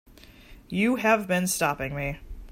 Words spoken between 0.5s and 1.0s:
You